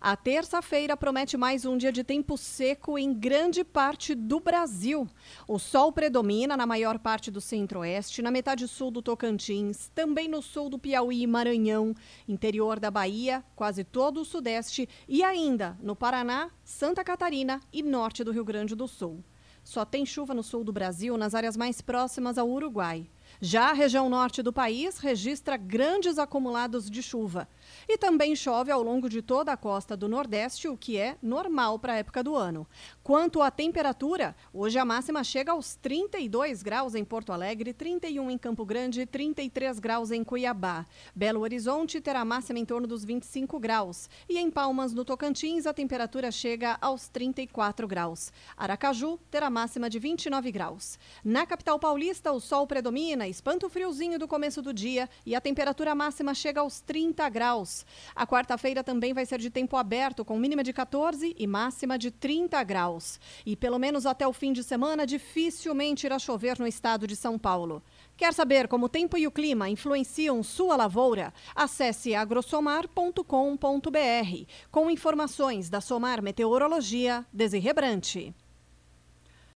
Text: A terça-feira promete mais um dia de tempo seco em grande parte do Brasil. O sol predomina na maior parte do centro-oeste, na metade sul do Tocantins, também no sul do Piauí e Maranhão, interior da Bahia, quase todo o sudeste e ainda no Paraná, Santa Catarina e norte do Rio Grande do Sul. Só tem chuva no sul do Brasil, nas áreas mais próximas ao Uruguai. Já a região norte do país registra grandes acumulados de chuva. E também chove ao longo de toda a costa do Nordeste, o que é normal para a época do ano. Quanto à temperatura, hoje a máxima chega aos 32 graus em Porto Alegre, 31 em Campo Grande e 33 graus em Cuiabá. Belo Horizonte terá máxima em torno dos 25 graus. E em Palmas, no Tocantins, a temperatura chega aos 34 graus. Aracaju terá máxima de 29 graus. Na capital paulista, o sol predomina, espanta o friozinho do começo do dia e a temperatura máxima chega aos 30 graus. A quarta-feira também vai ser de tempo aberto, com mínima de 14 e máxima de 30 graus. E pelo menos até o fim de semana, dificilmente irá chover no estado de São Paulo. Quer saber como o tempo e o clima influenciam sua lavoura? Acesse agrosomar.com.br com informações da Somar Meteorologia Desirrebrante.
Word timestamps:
A 0.00 0.14
terça-feira 0.14 0.96
promete 0.96 1.36
mais 1.36 1.64
um 1.64 1.76
dia 1.76 1.90
de 1.90 2.04
tempo 2.04 2.38
seco 2.38 2.96
em 2.96 3.12
grande 3.12 3.64
parte 3.64 4.14
do 4.14 4.38
Brasil. 4.38 5.08
O 5.48 5.58
sol 5.58 5.92
predomina 5.92 6.56
na 6.56 6.64
maior 6.64 7.00
parte 7.00 7.32
do 7.32 7.40
centro-oeste, 7.40 8.22
na 8.22 8.30
metade 8.30 8.68
sul 8.68 8.92
do 8.92 9.02
Tocantins, 9.02 9.90
também 9.96 10.28
no 10.28 10.40
sul 10.40 10.70
do 10.70 10.78
Piauí 10.78 11.22
e 11.22 11.26
Maranhão, 11.26 11.96
interior 12.28 12.78
da 12.78 12.92
Bahia, 12.92 13.42
quase 13.56 13.82
todo 13.82 14.20
o 14.20 14.24
sudeste 14.24 14.88
e 15.08 15.24
ainda 15.24 15.76
no 15.82 15.96
Paraná, 15.96 16.48
Santa 16.62 17.02
Catarina 17.02 17.60
e 17.72 17.82
norte 17.82 18.22
do 18.22 18.30
Rio 18.30 18.44
Grande 18.44 18.76
do 18.76 18.86
Sul. 18.86 19.24
Só 19.64 19.84
tem 19.84 20.06
chuva 20.06 20.32
no 20.32 20.44
sul 20.44 20.62
do 20.62 20.72
Brasil, 20.72 21.16
nas 21.16 21.34
áreas 21.34 21.56
mais 21.56 21.80
próximas 21.80 22.38
ao 22.38 22.48
Uruguai. 22.48 23.10
Já 23.40 23.70
a 23.70 23.72
região 23.72 24.08
norte 24.08 24.42
do 24.42 24.52
país 24.52 24.98
registra 24.98 25.56
grandes 25.56 26.18
acumulados 26.18 26.90
de 26.90 27.02
chuva. 27.02 27.48
E 27.88 27.96
também 27.96 28.34
chove 28.34 28.70
ao 28.70 28.82
longo 28.82 29.08
de 29.08 29.22
toda 29.22 29.52
a 29.52 29.56
costa 29.56 29.96
do 29.96 30.08
Nordeste, 30.08 30.68
o 30.68 30.76
que 30.76 30.96
é 30.96 31.16
normal 31.22 31.78
para 31.78 31.92
a 31.92 31.96
época 31.96 32.22
do 32.22 32.34
ano. 32.34 32.66
Quanto 33.02 33.40
à 33.40 33.50
temperatura, 33.50 34.34
hoje 34.52 34.78
a 34.78 34.84
máxima 34.84 35.22
chega 35.22 35.52
aos 35.52 35.76
32 35.76 36.62
graus 36.62 36.94
em 36.94 37.04
Porto 37.04 37.32
Alegre, 37.32 37.72
31 37.72 38.30
em 38.30 38.38
Campo 38.38 38.64
Grande 38.64 39.02
e 39.02 39.06
33 39.06 39.78
graus 39.78 40.10
em 40.10 40.24
Cuiabá. 40.24 40.84
Belo 41.14 41.40
Horizonte 41.40 42.00
terá 42.00 42.24
máxima 42.24 42.58
em 42.58 42.64
torno 42.64 42.86
dos 42.86 43.04
25 43.04 43.58
graus. 43.58 44.10
E 44.28 44.38
em 44.38 44.50
Palmas, 44.50 44.92
no 44.92 45.04
Tocantins, 45.04 45.66
a 45.66 45.72
temperatura 45.72 46.30
chega 46.30 46.76
aos 46.80 47.08
34 47.08 47.86
graus. 47.86 48.32
Aracaju 48.56 49.18
terá 49.30 49.48
máxima 49.48 49.88
de 49.88 49.98
29 49.98 50.50
graus. 50.52 50.98
Na 51.24 51.46
capital 51.46 51.78
paulista, 51.78 52.32
o 52.32 52.40
sol 52.40 52.66
predomina, 52.66 53.17
espanta 53.26 53.66
o 53.66 53.70
friozinho 53.70 54.18
do 54.18 54.28
começo 54.28 54.60
do 54.60 54.72
dia 54.72 55.08
e 55.24 55.34
a 55.34 55.40
temperatura 55.40 55.94
máxima 55.94 56.34
chega 56.34 56.60
aos 56.60 56.80
30 56.80 57.26
graus. 57.30 57.86
A 58.14 58.26
quarta-feira 58.26 58.84
também 58.84 59.14
vai 59.14 59.24
ser 59.24 59.38
de 59.38 59.48
tempo 59.48 59.76
aberto, 59.76 60.24
com 60.24 60.38
mínima 60.38 60.62
de 60.62 60.72
14 60.72 61.34
e 61.38 61.46
máxima 61.46 61.98
de 61.98 62.10
30 62.10 62.62
graus. 62.62 63.18
E 63.46 63.56
pelo 63.56 63.78
menos 63.78 64.04
até 64.04 64.28
o 64.28 64.32
fim 64.32 64.52
de 64.52 64.62
semana, 64.62 65.06
dificilmente 65.06 66.06
irá 66.06 66.18
chover 66.18 66.58
no 66.58 66.66
estado 66.66 67.06
de 67.06 67.16
São 67.16 67.38
Paulo. 67.38 67.82
Quer 68.16 68.34
saber 68.34 68.68
como 68.68 68.86
o 68.86 68.88
tempo 68.88 69.16
e 69.16 69.26
o 69.26 69.30
clima 69.30 69.68
influenciam 69.68 70.42
sua 70.42 70.76
lavoura? 70.76 71.32
Acesse 71.54 72.14
agrosomar.com.br 72.14 73.22
com 74.70 74.90
informações 74.90 75.70
da 75.70 75.80
Somar 75.80 76.22
Meteorologia 76.22 77.24
Desirrebrante. 77.32 78.34